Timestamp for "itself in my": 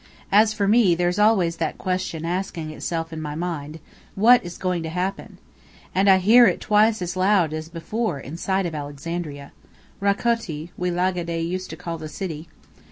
2.71-3.35